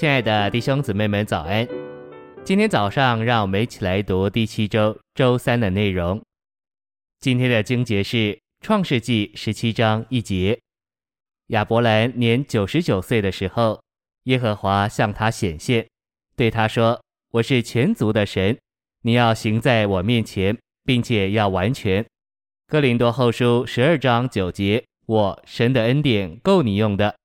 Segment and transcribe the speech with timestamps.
[0.00, 1.68] 亲爱的弟兄姊妹们，早安！
[2.42, 6.18] 今天早上，让我们一起来读第七周周三的内容。
[7.18, 10.58] 今天的经节是创世纪十七章一节。
[11.48, 13.82] 亚伯兰年九十九岁的时候，
[14.22, 15.86] 耶和华向他显现，
[16.34, 16.98] 对他说
[17.32, 18.58] ：“我是全族的神，
[19.02, 22.02] 你要行在我面前，并且要完全。”
[22.66, 27.16] 哥林多后书十二章九节：“我神的恩典够你用的。”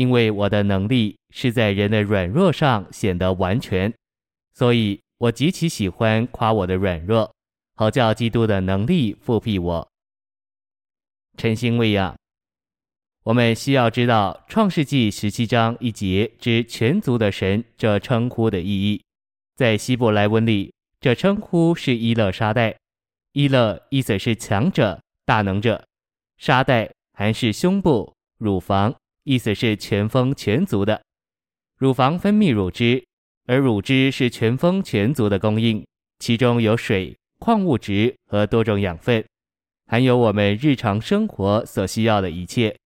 [0.00, 3.92] 因为我的能力是在人的软弱上显得完全，
[4.54, 7.30] 所以我极其喜欢夸我的软弱，
[7.74, 9.86] 好叫基督的能力复辟我。
[11.36, 12.16] 晨星喂养，
[13.24, 19.02] 我们需要知道《创世纪》十七章一节之“全族的神”这称呼的意义。
[19.54, 22.74] 在希伯来文里，这称呼是伊勒沙代。
[23.32, 25.84] 伊勒意思是强者、大能者；
[26.38, 28.94] 沙代还是胸部、乳房。
[29.24, 31.02] 意思是全丰全足的，
[31.76, 33.04] 乳房分泌乳汁，
[33.46, 35.86] 而乳汁是全丰全足的供应，
[36.18, 39.24] 其中有水、矿物质和多种养分，
[39.86, 42.76] 含有我们日常生活所需要的一切。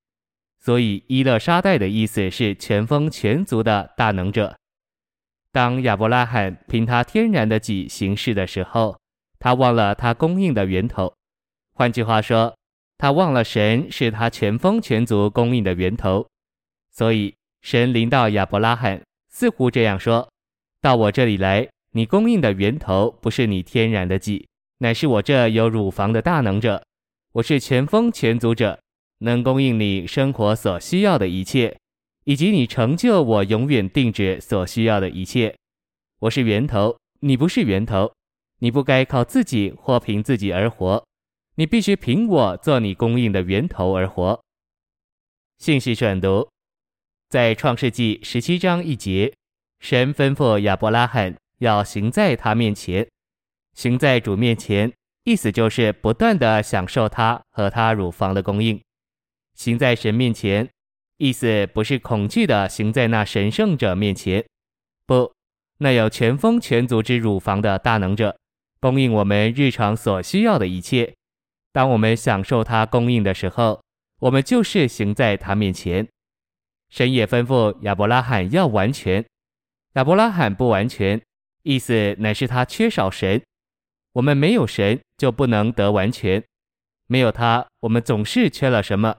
[0.58, 4.56] 所以伊勒沙代的意思是全丰全足的大能者。
[5.52, 8.98] 当亚伯拉罕凭他天然的己行事的时候，
[9.38, 11.14] 他忘了他供应的源头，
[11.74, 12.56] 换句话说。
[12.96, 16.26] 他忘了神是他全丰全足供应的源头，
[16.90, 20.30] 所以神临到亚伯拉罕，似乎这样说
[20.80, 24.46] ：“到我这里来，你供应的源头不是你天然的己，
[24.78, 26.82] 乃是我这有乳房的大能者。
[27.32, 28.78] 我是全丰全足者，
[29.18, 31.76] 能供应你生活所需要的一切，
[32.24, 35.54] 以及你成就我永远定旨所需要的一切。
[36.20, 38.12] 我是源头，你不是源头，
[38.60, 41.04] 你不该靠自己或凭自己而活。”
[41.56, 44.42] 你必须凭我做你供应的源头而活。
[45.58, 46.48] 信息选读，
[47.28, 49.32] 在创世纪十七章一节，
[49.78, 53.08] 神吩咐亚伯拉罕要行在他面前，
[53.74, 54.92] 行在主面前，
[55.22, 58.80] 意思就是不断地享受他和他乳房的供应。
[59.54, 60.68] 行在神面前，
[61.18, 64.44] 意思不是恐惧的行在那神圣者面前，
[65.06, 65.32] 不，
[65.78, 68.36] 那有全丰全足之乳房的大能者，
[68.80, 71.14] 供应我们日常所需要的一切。
[71.74, 73.82] 当我们享受他供应的时候，
[74.20, 76.06] 我们就是行在他面前。
[76.88, 79.24] 神也吩咐亚伯拉罕要完全。
[79.94, 81.20] 亚伯拉罕不完全，
[81.64, 83.42] 意思乃是他缺少神。
[84.12, 86.40] 我们没有神就不能得完全，
[87.08, 89.16] 没有他，我们总是缺了什么。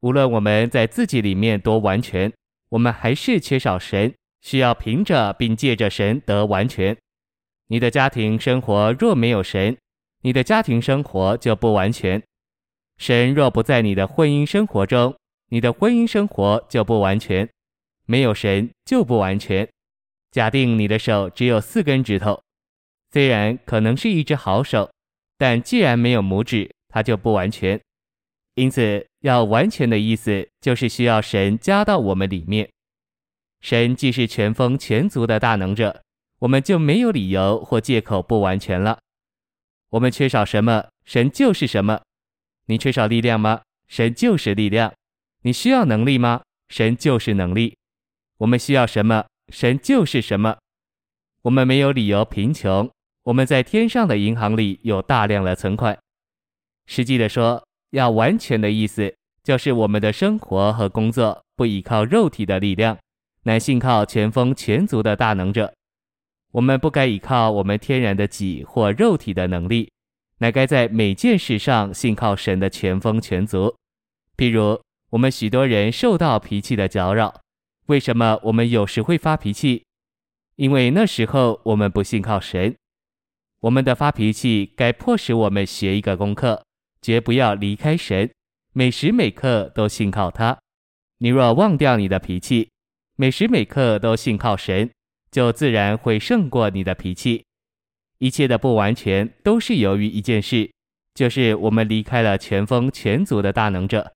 [0.00, 2.32] 无论我们在自己里面多完全，
[2.70, 6.96] 我们还是缺少神，需要凭着并借着神得完全。
[7.66, 9.76] 你的家庭生活若没有神，
[10.24, 12.22] 你的家庭生活就不完全，
[12.96, 15.14] 神若不在你的婚姻生活中，
[15.50, 17.46] 你的婚姻生活就不完全，
[18.06, 19.68] 没有神就不完全。
[20.30, 22.40] 假定你的手只有四根指头，
[23.12, 24.90] 虽然可能是一只好手，
[25.36, 27.78] 但既然没有拇指，它就不完全。
[28.54, 32.70] 因此，要完全的意思就是需要神加到我们里面。
[33.60, 36.02] 神既是全丰全足的大能者，
[36.38, 39.00] 我们就没有理由或借口不完全了。
[39.94, 42.00] 我们缺少什么，神就是什么。
[42.66, 43.62] 你缺少力量吗？
[43.86, 44.92] 神就是力量。
[45.42, 46.42] 你需要能力吗？
[46.68, 47.76] 神就是能力。
[48.38, 49.24] 我们需要什么？
[49.52, 50.56] 神就是什么。
[51.42, 52.90] 我们没有理由贫穷。
[53.22, 55.96] 我们在天上的银行里有大量的存款。
[56.86, 62.98] 实际的说，要完全的意思，就是我们的生活和工作不依靠肉体的力量，
[63.44, 65.72] 乃信靠全丰全足的大能者。
[66.54, 69.90] 我们不该依靠我们天然的己或肉体的能力，
[70.38, 73.74] 乃该在每件事上信靠神的全丰全足。
[74.36, 77.40] 譬如，我们许多人受到脾气的搅扰，
[77.86, 79.84] 为什么我们有时会发脾气？
[80.54, 82.76] 因为那时候我们不信靠神。
[83.58, 86.64] 我们的发脾气该迫使我们学一个功课，
[87.02, 88.30] 绝不要离开神，
[88.72, 90.56] 每时每刻都信靠他。
[91.18, 92.70] 你若忘掉你的脾气，
[93.16, 94.88] 每时每刻都信靠神。
[95.34, 97.44] 就自然会胜过你的脾气。
[98.18, 100.70] 一切的不完全都是由于一件事，
[101.12, 104.12] 就是我们离开了全峰全足的大能者。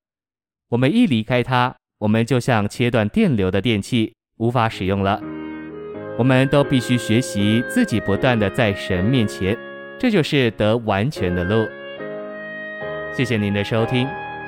[0.69, 5.21] 我们一离开他，我们就像切断电流的电器，无法使用了。
[6.17, 9.57] 我们都必须学习自己不断的在神面前，
[9.99, 11.67] 这就是得完全的路。
[13.13, 14.07] 谢谢您的收听，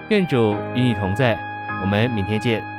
[0.09, 1.37] 愿主与你同在，
[1.81, 2.70] 我们明天见。